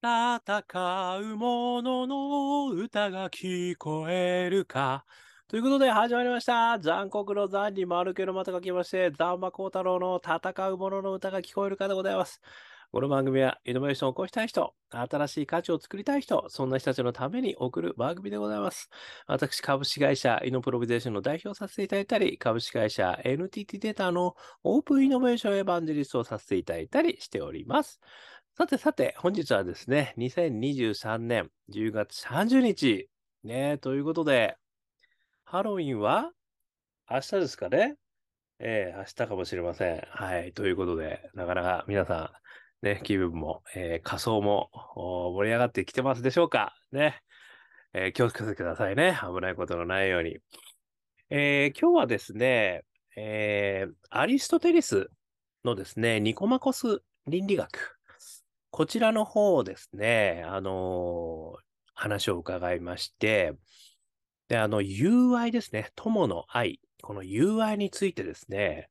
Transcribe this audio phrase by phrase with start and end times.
[0.00, 5.04] 戦う者の歌が聞こえるか。
[5.48, 6.78] ということで始まりました。
[6.78, 12.40] 残酷の残に丸けのまたがきまして、ザンマコウタロウの戦う者の歌が聞こえるかでございます。
[12.92, 18.88] この番組はイノベーションを起こしたい人、新しい価値を作りたい人、そんな人たちのために送る番組でございます。
[19.26, 28.00] 私、株式会社イノプロビゼーションの代表させていただいたり、株式会社 NTT データのオープンイノベーションエヴァンジェリストをさせていただいたりしております。
[28.58, 33.08] さてさて、本日はですね、2023年10月30日、
[33.44, 34.56] ね、ということで、
[35.44, 36.32] ハロウィンは？
[37.08, 37.94] 明日ですかね？
[38.58, 40.02] えー明日かもしれません。
[40.10, 40.52] はい。
[40.54, 42.32] ということで、なかなか皆さ
[42.82, 44.70] ん、ね、気分も、えー仮装も
[45.36, 46.74] 盛り上がってきてますでしょうか？
[46.90, 47.22] ね。
[47.94, 49.16] えー気をつけてくださいね。
[49.22, 50.38] 危ないことのないように。
[51.30, 52.82] えー今日はですね、
[53.16, 55.10] えーアリストテレス
[55.64, 57.97] のですね、ニコマコス倫理学。
[58.78, 61.60] こちらの方ですね、あのー
[61.96, 63.54] 話を伺いまして、
[64.46, 66.78] で、あの、UI ですね、友の愛。
[67.02, 68.88] この UI についてですね、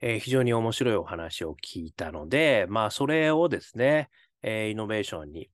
[0.00, 4.10] えー非常に面白いお話を聞いたので、まあ、それをですね、
[4.42, 5.48] えーイノベーションに、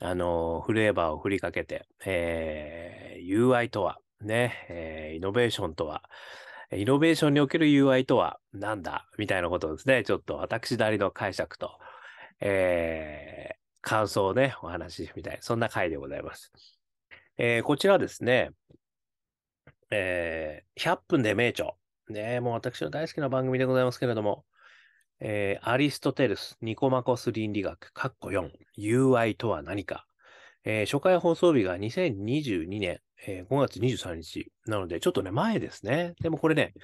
[0.00, 6.02] あのフレーバーを振りかけて、えー UI とは、ね、えイノベーションとは、
[6.72, 11.78] イノベーションにおける UI とは何だみたいなことをですね、ちょっと私なりの解釈と、
[12.40, 16.52] えー感想をね、お話しみたい、そんな回でございます。
[17.38, 18.50] えーこちらですね、
[19.90, 21.72] えー100分で名著。
[22.08, 24.44] ね、もう私の大好きな番組でございますけれども、
[25.20, 30.06] えーアリストテレス、ニコマコス倫理学、カッコ4、友愛とは何か。
[30.64, 34.52] えー初回放送日が2022年、えー5月23日。
[34.66, 36.14] なので、ちょっとね、前ですね。
[36.20, 36.74] でもこれね、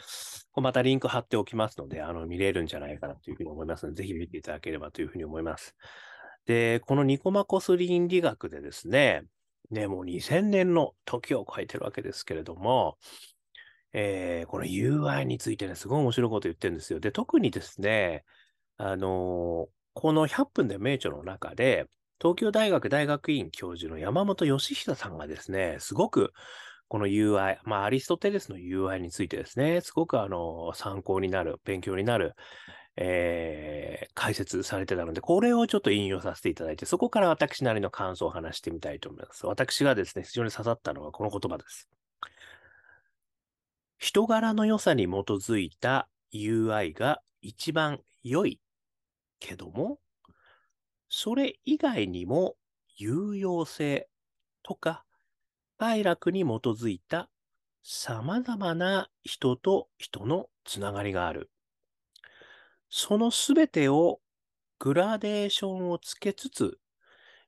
[0.55, 5.75] またリンク貼っておきますので、あの、見れるんじゃないかなというふうに思いますので、ぜひ見ていただければというふうに思います。
[6.47, 9.25] で、このニコマコス倫理学でですね、
[9.71, 12.97] ね、もう2000年の時を超えてるわけですけれども、
[13.93, 17.00] えーこの UI についてね、すごい面白いこと言ってるんですよ。
[17.00, 18.25] で、特にですね、
[18.77, 21.87] あのーこの100分で名著の中で、
[22.21, 26.32] 東京大学大学院教授の山本義久さんがですね、すごく
[26.88, 32.34] この UI、まあ、アリストテレスの UI についてですね、すごくあの、参考になる、勉強になる、
[32.97, 39.47] えー解説されてたので、これをちょっと引用させていただいて、そこから私なりの感想を話してみたいと思います。
[39.47, 41.87] 私がですね、非常に刺さったのはこの言葉です。
[43.99, 48.59] 人柄の良さに基づいた UI が一番良い
[49.38, 49.99] けども、
[51.09, 52.56] それ以外にも
[52.97, 54.09] 有用性
[54.62, 55.05] とか
[55.78, 57.28] 快楽に基づいた
[57.83, 61.50] 様々な人と人のつながりがある。
[62.89, 64.21] そのすべてを
[64.78, 66.78] グラデーションをつけつつ、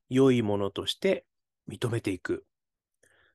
[0.09, 1.25] 良いものとして
[1.69, 2.45] 認めていく。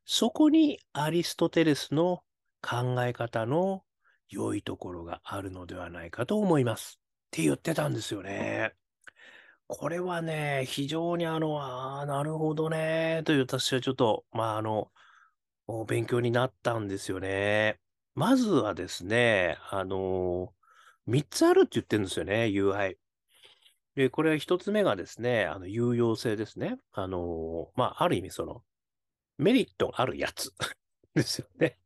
[0.04, 2.22] そこにアリストテレスの
[2.62, 3.82] 考え方の
[4.28, 6.98] 良いところがあるのではないかと思います。
[6.98, 8.74] って言ってたんですよね。
[9.66, 14.90] これはね、非常にあの、ああ、なるほどね、という私はちょっと、まああの、
[15.66, 17.80] お勉強になったんですよね。
[18.14, 20.52] まずはですね、あの
[21.06, 22.96] 3つあるって言ってるんですよね、UI。
[23.94, 26.76] で、これ1つ目がですね、あの、有用性ですね。
[26.92, 28.62] あのまあ、ある意味その、
[29.38, 30.52] メリットがあるやつ
[31.14, 31.78] ですよね。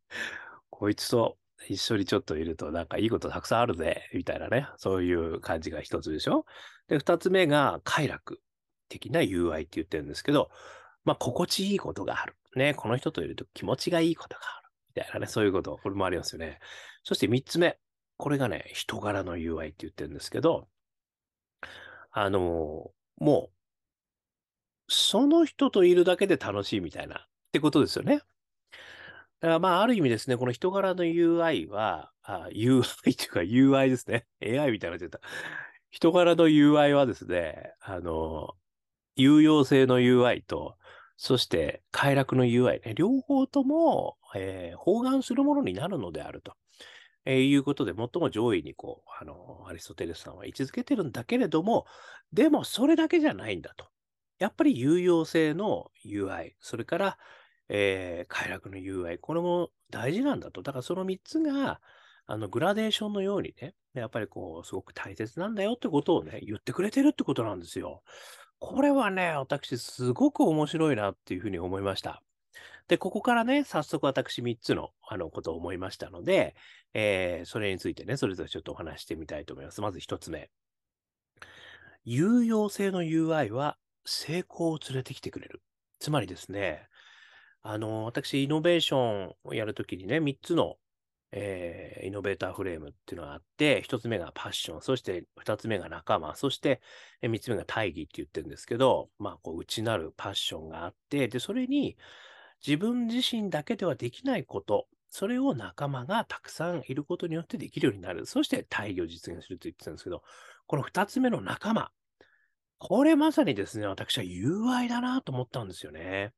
[0.70, 1.38] こいつと
[1.68, 4.68] 一緒にちょっといるとなんかいいことたくさんあるぜ、みたいなね。
[4.76, 6.44] そういう感じが一つでしょ。
[6.88, 8.40] で、二つ目が快楽
[8.88, 10.50] 的な UI って言ってるんですけど、
[11.04, 12.34] まあ、心地いいことがある。
[12.56, 14.68] ね、この人といると気持ちがいいことがある。
[14.94, 16.58] みたいなね、そういうこと、これもありますよね。
[17.04, 17.78] そして三つ目。
[18.16, 20.68] これがね、人柄の UI って言ってるんですけど、
[22.10, 27.20] あのもう、その人といるだけで楽しいみたいな、っ
[27.52, 28.16] てことですよね。
[28.16, 34.26] だからまあ、ある意味ですね、この人柄の UI は、あ UI というか UI ですね。
[34.42, 35.20] AI みたいになっちゃった。
[35.90, 38.54] 人柄の UI はですね、あの、
[39.16, 40.76] 有用性の UI と、
[41.16, 46.54] そして快楽の UI ね、両方とも、えー包含するものになるのであると、
[47.24, 51.86] えーいうことで、最も上位にこう、あの、アリストテレスさんは位置づけてるんだけれども、
[52.32, 53.88] でもそれだけじゃないんだと。
[54.38, 57.18] やっぱり有用性の UI、それから、
[57.68, 60.62] えー快楽の UI、これも大事なんだと。
[60.62, 61.80] だからその3つが、
[62.28, 68.02] あの、グラデーションのようにね、やっぱりこう、すごく大切なんだよってことをね、言ってくれてるってことなんですよ。
[68.58, 72.22] これはね、私、すごく面白いなっていうふうに思いました。
[72.86, 76.54] で、ここからね、早速私3つのあのことを思いましたので、
[76.92, 79.80] えーそれについてね、それぞれちょっとお話ししてみたいと思います。
[79.80, 80.50] まず1つ目。
[82.04, 85.62] 有用性の UI は成功を連れてきてくれる。
[85.98, 86.88] つまりですね、
[87.62, 90.76] あの、私、イノベーションをやるときにね、3つの、
[91.32, 96.80] えー、イノベーターフレームっていうのがあって、1つ目がパッション、そして2つ目が仲間、そして
[97.22, 101.96] 3つ目が大義って言ってるんですけど、まあ、こう、内なるパッションがあって、で、それに
[102.66, 108.26] 自分自身だけではできないこと、それを仲間がたくさんいることによってできるようになる。
[108.26, 110.22] そして大義を実現すると言ってたんですけど、
[110.66, 111.90] この2つ目の仲間。
[112.78, 116.32] これまさにですね、私は UI だなと思ったんですよね。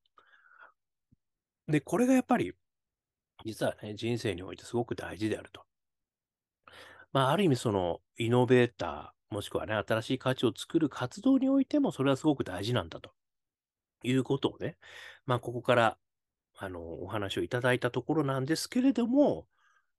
[1.69, 2.54] で、これがやっぱり、
[3.44, 5.62] 実はね、人生においてすごく大事であると。
[7.12, 13.12] まあ、ある意味その、イノベーター、もしくはね、新しい価値を作る活動においても、それはすごく大事なんだと。
[14.02, 14.76] いうことをね、
[15.26, 15.98] まあ、ここから、
[16.56, 19.46] あの、お話をいただいたところなんですけれども、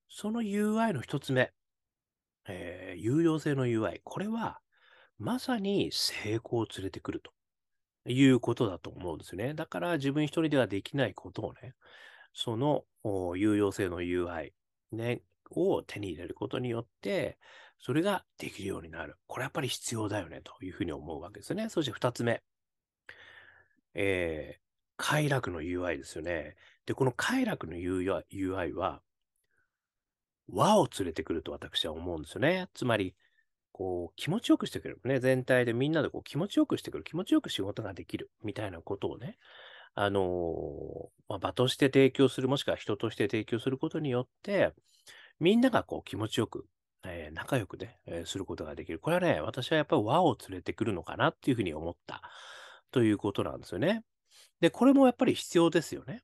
[0.09, 1.51] その UI の一つ目、
[2.47, 4.01] えー、有用性の UI。
[4.03, 4.59] これは、
[5.17, 7.31] まさに成功を連れてくると
[8.09, 9.53] いうことだと思うんですね。
[9.53, 11.75] だから自分一人ではできないことをね、
[12.33, 12.85] その
[13.35, 14.51] 有用性の UI、
[14.91, 17.37] ね、を手に入れることによって、
[17.79, 19.17] それができるようになる。
[19.27, 21.69] これやっぱり必要だよね、というふうに思うわけですね。
[21.69, 22.43] そして二つ目。
[23.93, 24.61] えー、
[24.97, 26.55] 快楽の UI ですよね。
[26.85, 29.01] で、この快楽の UI は、
[30.47, 32.69] 和を連れてくると私は思うんですよね。
[32.73, 33.15] つまり、
[33.71, 35.01] こう、気持ちよくしてくれる。
[35.05, 37.03] ね、全体でみんなでこう気持ちよくしてくる。
[37.03, 38.29] 気持ちよく仕事ができる。
[38.43, 39.37] みたいなことをね、
[39.93, 44.73] あの、まあ、場として提供する、もしくは人として提供することによって、
[45.39, 46.65] みんながこう気持ちよく、
[47.03, 48.99] えー、仲良くね、えー、することができる。
[48.99, 52.21] これはね、私はやっぱり和を連れてくるのかなっていうふうに思った
[52.91, 54.03] ということなんですよね。
[54.59, 56.23] で、これもやっぱり必要ですよね。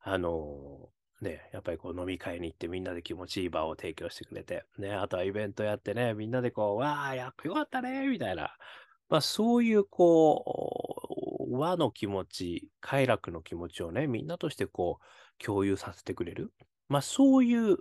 [0.00, 0.88] あの
[1.20, 8.54] ね、やっぱりこう飲み会に行ってみんなで気持ちいい場を提供してくれて、ね、あとはイベントやってね、みんなでこう、わあ、やよかったね、みたいな。
[9.08, 10.44] まあそういうこ
[11.35, 16.52] う、和の気持ち、快楽の気持ちをね、みんなとしてこう、共有させてくれる。
[16.88, 17.78] まあそういう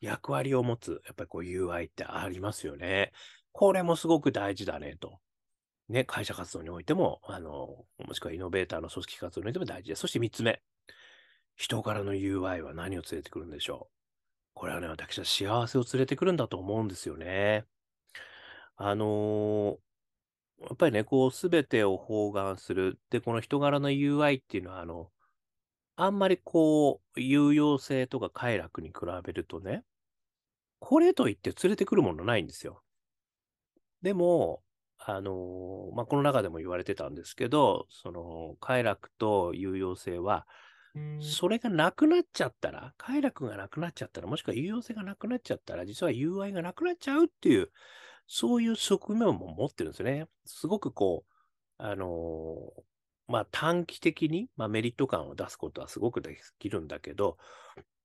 [0.00, 3.12] 役割を持つ、やっぱりこう UI ってありますよね。
[3.52, 5.18] これもすごく大事だね、と。
[5.88, 9.94] ね、会社活動においても、あの、もしくはイノベーターの組織活動においても大事で。
[9.96, 10.62] そして3つ目。
[11.56, 13.94] 人からの UI は何を連れてくるんでしょう
[14.54, 17.64] これはね、私は幸せを連れてくるんだと思うんですよね。
[18.76, 19.76] あのー、
[20.62, 22.98] やっぱりね、こう、すべてを包含する。
[23.10, 25.10] で、この人柄の UI っていうのは、あの、
[25.96, 28.94] あんまりこう、有用性とか快楽に比
[29.24, 29.84] べるとね、
[30.78, 32.82] これといって連れてくるものないんですよ。
[34.02, 34.62] でも、
[34.98, 40.46] あのー、まあ、この中でも言われてたんですけど、その、快楽と有用性は、
[41.20, 47.70] それがなくなっちゃったら、快楽がなくなっちゃったら、もしくは有用性がなくなっちゃったら、実は UI がなくなっちゃうっていう、
[48.26, 50.26] そういう側面も持ってるんですよね。
[50.44, 51.32] すごくこう、
[51.78, 52.82] あのー、
[53.28, 57.38] まあ短期的に、まあ、メリット感を出すことはすごくできるんだけど、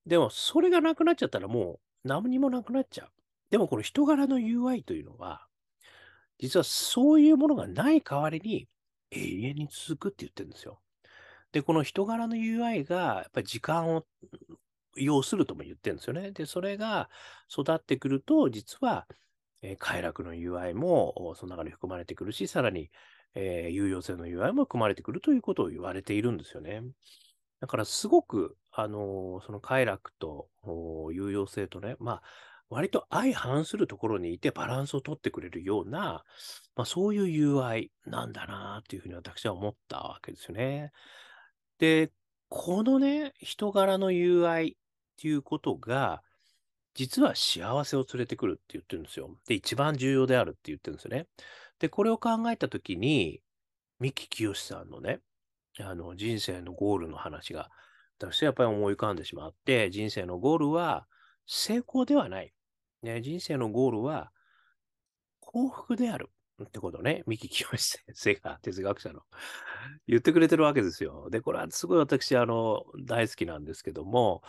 [0.06, 3.10] でもそれがなくなっちゃったらもう何にもなくなっちゃう。
[3.50, 5.48] でもこの人柄の UI というのは、
[6.40, 8.68] 実はそういうものがない代わりに
[9.12, 10.80] 永遠に続くって言ってるんですよ。
[11.52, 14.06] で、この人柄の UI が、やっぱり時間を
[14.96, 16.32] 要するとも言ってるんですよね。
[16.32, 17.10] で、それが
[17.50, 19.08] 育ってくると、実は、
[19.62, 22.90] えー、快楽の UI もその中に含まれてくるし、さらに、
[23.36, 26.84] えー、有用性の UI も含まれてくるということを言われているんですよね。
[27.60, 30.48] だからすごく、あのー、その快楽と
[31.12, 32.22] 有用性とね、まあ、
[32.70, 36.24] 割と相反するところにいてバランスを取ってくれるような、
[36.76, 40.92] まあ、そういう UI なんだなっていうふうに私は思ったわけですよね。
[41.80, 42.12] で、
[42.50, 44.78] このね、人柄の UI っ
[45.18, 46.22] ていうことが、
[46.98, 49.30] 実は幸せを連れてくるって言ってるんですよ。
[49.48, 51.28] で、一番重要であるって言ってるんですよね。
[51.80, 53.40] で、これを考えたときに、
[54.00, 55.20] 三木清さんのね、
[55.80, 57.70] あの、人生のゴールの話が、
[58.18, 61.08] 私はやっぱり思い浮かんでしまって、人生のゴールは
[61.46, 62.52] 成功ではない。
[63.04, 64.32] ね、人生のゴールは
[65.40, 66.32] 幸福である。
[66.64, 69.22] ってことね、三木清先生が哲学者の
[70.08, 71.30] 言ってくれてるわけですよ。
[71.30, 74.42] で、これはすごい私、あの、大好きなんですけども、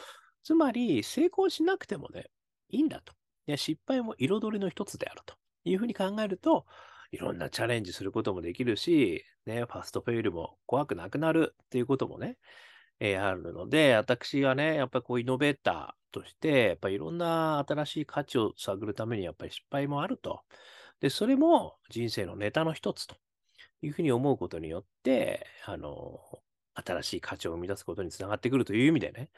[0.43, 2.31] つまり成功しなくてもね、
[2.69, 3.15] いいんだと。
[3.57, 5.35] 失敗も彩りの一つであると
[5.65, 6.67] いうふうに考えると、
[7.11, 12.37] いろんなチャレンジすることもできるし、ね、ファストフェイルも怖くなくなるっていうこともね、
[13.01, 20.43] えー、あるので、私はね、やっぱりこうイノベーターとして、やっぱりいろんな新しい価値を探るためにやっぱり失敗もあると。
[21.01, 23.17] で、それも人生のネタの一つと
[23.83, 26.21] いうふうに思うことによって、あの、
[26.75, 29.31] 新しい価値を生み出すことにつながってくるという意味でね、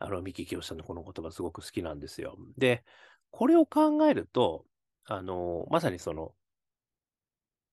[0.00, 2.36] あの、三木清さんのこの言葉すごく好きなんですよ。
[2.58, 2.84] で、
[3.30, 4.64] これを考えると、
[5.04, 6.34] あの、まさにその、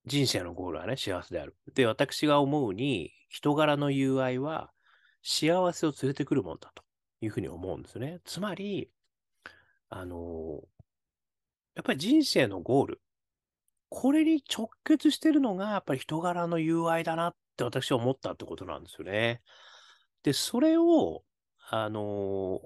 [0.06, 1.56] 人生のゴールはね、幸せである。
[1.74, 4.72] で、私が思うに、人柄の友愛は
[5.24, 6.84] 幸せを連れてくるもんだと
[7.22, 8.20] いうふうに思うんですね。
[8.24, 8.92] つまり、
[9.90, 10.62] あの
[11.76, 13.02] やっぱり人生のゴール、
[13.90, 19.42] これに直結してるのが、やっぱり人柄の友愛だなって私は思ったってことなんですよね。
[20.24, 21.24] で、それを、
[21.70, 22.62] あの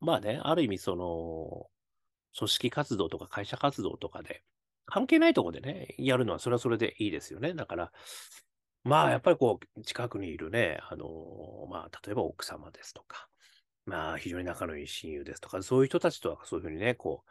[0.00, 1.68] まあね、ある意味その、
[2.36, 4.42] 組織活動とか会社活動とかで、
[4.86, 7.54] 関係ないとこでね、やるのはそれはそれでいいですよね。
[7.54, 7.92] だから、
[8.82, 11.06] まあ、やっぱりこう、近くにいるね、あの
[11.70, 13.28] まあ、例えば奥様ですとか、
[13.86, 17.30] まあ、非常に仲のいい親友ですとか、そういう人たちとはそういうふうにね、こう、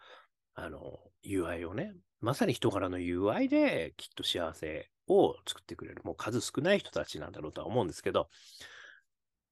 [0.56, 8.30] あの、友愛をね、まさに人柄の友愛できっと幸せを作ってくれる、もう数少ない人たちなんだろうとは思うんですけど、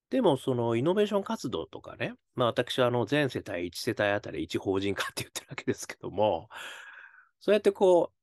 [0.10, 6.48] でも、そのイノベーション活動とかね、まあ私はあの全世帯1世帯あたり1法人化って言ってるわけですけども、
[7.40, 8.18] そうやってこう、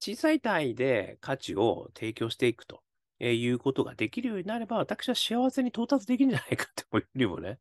[0.00, 2.82] 小さい単位で価値を提供していくと
[3.20, 7.58] いうことができるようになれば、私は幸せに到達できるんじゃないかというよりもね、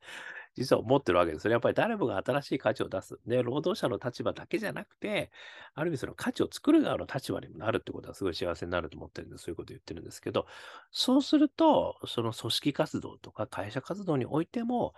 [0.56, 1.54] 実は思ってるわけですね。
[1.54, 3.20] やっぱり誰もが新しい価値を出す。
[3.26, 5.32] で、労働者の立場だけじゃなくて、
[5.74, 10.46] ある意味その価値を作る側の立場にもなるってことはすごい幸せになると思ってるんで、そういうこと言ってるんですけど、
[10.92, 14.94] そうすると、その組織活動とか会社活動においても、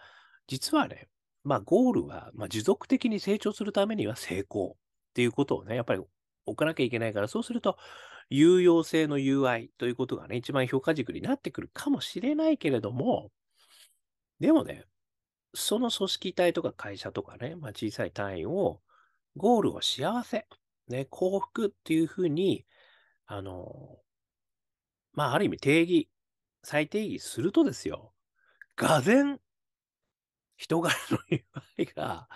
[0.48, 1.08] 実はね、
[1.44, 4.76] まあゴールは、まあ持続的に成長するためには成功っ
[5.14, 6.02] ていうことをね、やっぱり
[6.46, 7.78] 置かなきゃいけないから、そうすると、
[8.30, 13.30] 有用性の UI ということがね、一番評価軸になってくるかもしれないけれども、
[14.40, 14.86] でもね、
[15.54, 18.82] その組織体とか会社とかね、まあ、小さい単位を、
[19.36, 20.48] ゴールを幸せ、
[20.88, 22.66] ね、幸福っていうふうに、
[23.26, 23.98] あの、
[25.14, 26.10] まあ、ある意味定義、
[26.64, 28.14] 再定義するとですよ、
[28.76, 29.40] がぜん、
[30.58, 31.18] 人柄の
[31.78, 32.28] UI が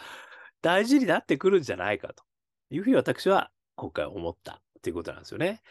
[0.62, 2.24] 大事になってくるんじゃないかと
[2.70, 5.62] いうふうに私は今回思ったっていうことなんですよね。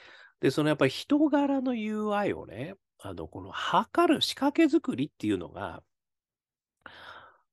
[0.40, 5.82] で、そのやっぱり人柄の UI をね、あの、この測る仕掛け作りっていうのが、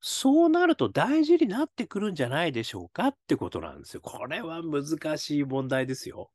[0.06, 4.02] そうなると大事になってくるんじゃないでしょうかってことなんですよ。
[4.02, 6.30] これは難しい問題ですよ。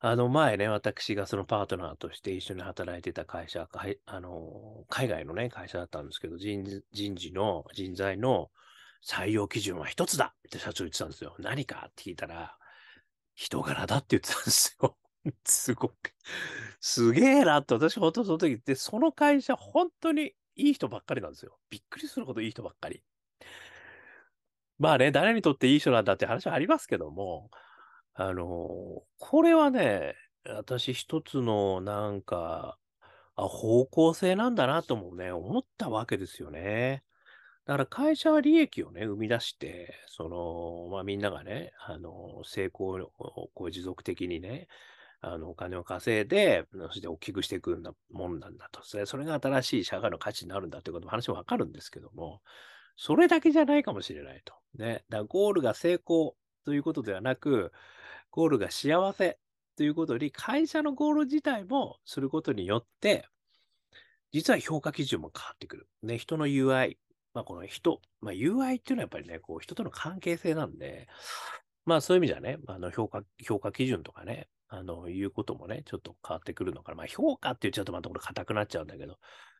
[0.00, 3.68] あの前ね、私がそのパートナーとして一緒に働いてた会社、
[4.06, 8.50] あの海外のね、会社だったんですけど、人事の、人材の
[9.06, 11.36] 採用基準は一つだって社長言ってたんですよ。
[11.38, 12.56] 何かって聞いたら、
[13.36, 14.96] 人柄だって言ってたんですよ。
[15.46, 15.94] すごく。
[16.80, 21.58] すげえなって私本当その時って、その会社本当にいい人ばっかりなんですよ。
[21.70, 23.02] びっくりするほどいい人ばっかり。
[24.78, 27.50] まあね、誰にとっていい人なんだって話はありますけども、
[28.14, 32.78] あの、これはね、私一つのなんか、
[33.36, 37.04] あ、方向性なんだなともね、思ったわけですよね。
[37.66, 44.68] だから会社は利益をね、生み出して、その、まあみんながね、あの、成功をこう持続的にね、
[45.24, 48.82] あの、お金を稼いで、そして大きくしていくんだもんなんだと。
[48.82, 52.42] それそれが新しい社会の価値になるんだということも話もわかるんですけども、
[52.96, 54.54] それだけじゃないかもしれないと。
[54.74, 55.04] ね。
[55.08, 57.72] だからゴールが成功ということではなく、
[58.32, 59.38] ゴールが幸せ
[59.76, 63.28] ということに、会社のゴール自体もすることによって、
[64.32, 65.88] 実は評価基準も変わってくる。
[66.02, 66.96] ね、人の UI、
[67.32, 71.06] まあこの人、まあ UI っていうのはやっぱりね、こう人との関係性なんで、
[71.84, 76.96] まあそういう意味じゃね、あの評価、評価基準とかね、あの、いうこともね、ちょっと変わってくるのかな。
[76.96, 79.18] まあ、評価って言っちゃうとまたこれ硬くなっちゃうんだけど、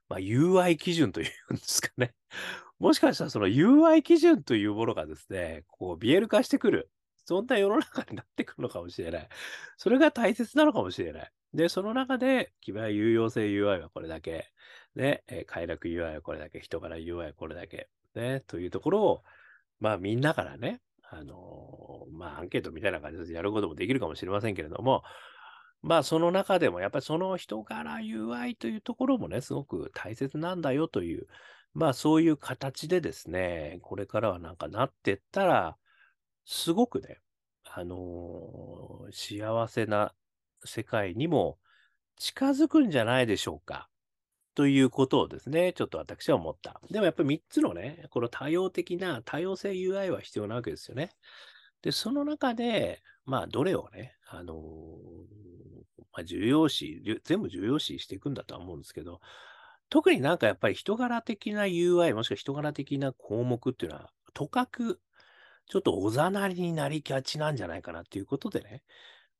[0.09, 2.15] まあ、UI 基準というんですかね。
[2.81, 6.91] もしかしたらその UI 基準というものがですね、こう、ビエル化してくる。
[7.27, 9.29] そんな世の中になってくるのかもしれない。
[9.77, 11.33] それが大切なのかもしれない。
[11.53, 14.51] で、その中で、基盤有用性 UI はこれだけ、
[14.95, 19.25] ね、え快楽 UI はこれだけ、人から UI はこれだけ、ね、というところを、
[19.79, 20.81] まあみんなからね、
[21.13, 25.03] あの、まあ、アンケートみたいな感じでやることもできるかもしれませんけれども、
[25.83, 31.27] まあ、その中でも、やっぱりその人から UI というところもね、すごく大切なんだよという、
[31.75, 35.77] まあ、そういう形でですね、これからはなんかなってったら、
[36.47, 37.19] すごくね、
[37.65, 40.15] あのー、幸せな
[40.65, 41.59] 世界にも
[42.17, 43.89] 近づくんじゃないでしょうか。
[44.55, 46.81] ということをですね、ちょっと私は思った。
[46.91, 51.11] でもやっぱり3つのね、この多様的な多様性 UI は必要なわけですよね。
[51.83, 54.59] で、その中で、まあ、どれをね、あのー、
[56.13, 59.21] まあ、重要視、全部重要視していくんだとは思うんですけど、
[59.89, 65.01] 特になんかやっぱり人柄的な UI、もしくは人柄的な項目っていうのは、とかく、
[65.69, 68.83] ちょっとおざなりになりがちなんじゃないかなっていうことでね、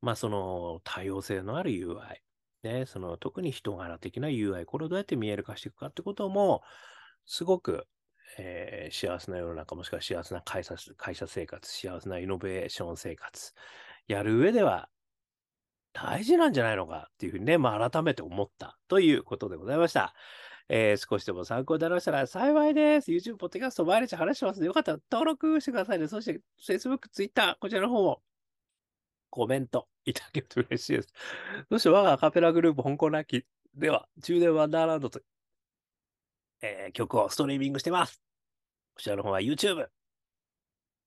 [0.01, 1.97] まあ、その多様性のある UI、
[2.63, 6.63] ね、その特に人柄的な UI、これをどうやって見える化していくかってことも、
[7.27, 7.87] すごく、
[8.39, 13.53] えー、幸せな世の中、もしくは幸せな会社会社生活、幸せなイノベーション生活、
[14.09, 14.89] やる上では
[15.93, 20.15] 大事なんじゃないのかっていうふうにね、まあ、改めて思ったということでございました。
[20.69, 23.11] えー、少しでも参考になりましたら幸いです。
[23.11, 26.09] YouTube、ポッドキャスト毎日話してますので、よかったら登録してくださいね。
[26.09, 28.23] そして、Facebook、Twitter、こちらの方も
[29.33, 31.09] コメントいただけると嬉しいです。
[31.71, 35.21] そして我がアカペラグループ、香港ラッキーでは、中年ワンダーランドと、
[36.61, 38.23] えー、曲をストリーミングしてます。
[38.95, 39.89] こちらの方は YouTube、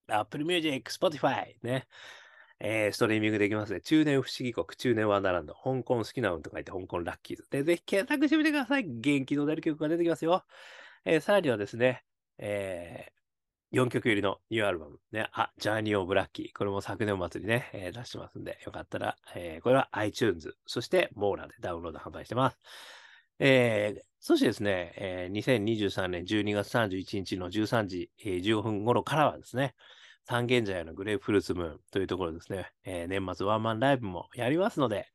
[0.08, 1.88] Apple Music、Spotify ね。
[2.60, 3.82] えー、ストリーミングできますね。
[3.82, 7.46] 中年不思議国、中年ワンダーランド、香港好きな運と書いて香港ラッキーズ。
[7.52, 8.86] で、ぜひ検索してみてください。
[8.88, 10.44] 元気の出る曲が出てきますよ。
[11.04, 12.04] えー、さらにはですね、
[12.38, 13.15] えー、
[13.74, 16.58] 4曲入りのニューアルバム、ね、あ、ジャーニー・オブ・ラッキー。
[16.58, 22.58] これも昨年末にね、えー、出してますんで、よかったら、えー、これは iTunes、そしてモーラでダウンロード販売してます。
[23.40, 29.76] えー、そしてですね、えー、2023年12月31日の13時、えー、15分頃からはですね、
[30.28, 35.08] 三軒茶屋のグレープフルーツムーンというところですね、えー、年末ワンマンライブもやりますので、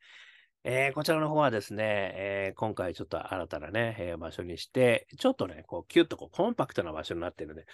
[0.63, 7.67] えー、こちらの方はですね、えー、今回ちょっと新たなね、えー、場所にして、ちょっとね、こう、キュッとこうコンパクトな場所になっているので、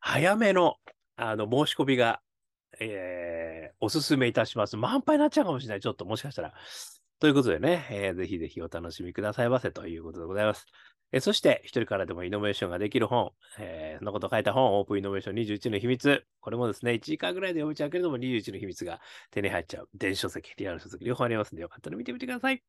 [0.00, 0.76] 早めの、
[1.16, 2.20] あの、申し込みが、
[2.80, 4.76] えー、おすすめいたします。
[4.76, 5.80] 満杯になっちゃうかもしれない。
[5.80, 6.52] ちょっともしかしたら。
[7.20, 10.66] ということでね、えー、ぜひぜひお楽しみくださいませということでございます。
[11.10, 16.22] えそして、一人からでもイノベーションができる本、えー、そのこと書いた本、オープンイノベーション21の秘密。
[16.40, 19.00] これもですね、1時間ぐらいで読めちゃうけれども、21の秘密が
[19.30, 19.88] 手に入っちゃう。
[19.94, 22.62] 電子書籍、リアル書籍、両方ありますので、よかったら見てみてください。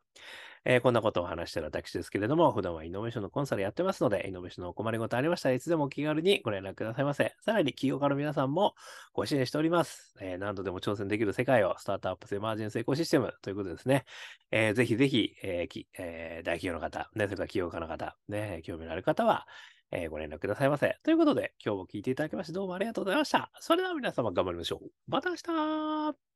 [0.65, 7.35] えー、こんなことを話してる私ですけれども、普段はイノベーションのコンサルやってますので、イノベーションのお困りごとありましたらいつでも気軽にご連絡くださいませ。
[7.41, 8.75] さらに、企業家の皆さんも
[9.13, 10.15] ご支援しております。
[10.19, 14.05] えー、何度でも挑戦できる世界をスタートアップエマージェンスエコシステムということですね。
[14.51, 19.47] えー、ぜひぜひ、えーえー、大企業の方、ね、それから企業家の方、ね、興味のある方は、
[19.91, 20.97] え、ご連絡くださいませ。
[21.03, 23.51] ということで、今日も聞いていただきましてどうもありがとうございました。
[23.59, 24.89] それでは皆様頑張りましょう。
[25.07, 26.29] また明日